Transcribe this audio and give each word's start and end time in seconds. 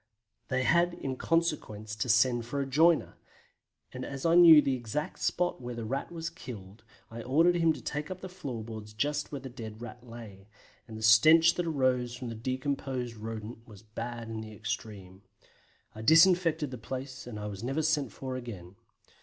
They 0.47 0.63
had 0.63 0.95
in 0.95 1.15
consequence 1.15 1.95
to 1.97 2.09
send 2.09 2.47
for 2.47 2.59
a 2.59 2.65
joiner; 2.65 3.17
and 3.91 4.03
as 4.03 4.25
I 4.25 4.33
knew 4.33 4.59
the 4.59 4.73
exact 4.73 5.19
spot 5.19 5.61
where 5.61 5.75
the 5.75 5.85
Rat 5.85 6.11
was 6.11 6.31
killed 6.31 6.83
I 7.11 7.21
ordered 7.21 7.53
him 7.57 7.71
to 7.73 7.83
take 7.83 8.09
up 8.09 8.21
the 8.21 8.27
floor 8.27 8.63
boards 8.63 8.93
just 8.93 9.31
where 9.31 9.41
the 9.41 9.47
dead 9.47 9.79
Rat 9.79 10.03
lay, 10.03 10.47
and 10.87 10.97
the 10.97 11.03
stench 11.03 11.53
that 11.53 11.67
arose 11.67 12.15
from 12.15 12.29
the 12.29 12.33
decomposed 12.35 13.15
Rodent 13.15 13.67
was 13.67 13.83
bad 13.83 14.27
in 14.27 14.41
the 14.41 14.53
extreme. 14.53 15.21
I 15.93 16.01
disinfected 16.01 16.71
the 16.71 16.79
place, 16.79 17.27
and 17.27 17.39
I 17.39 17.45
was 17.45 17.63
never 17.63 17.83
sent 17.83 18.11
for 18.11 18.35
again. 18.35 18.77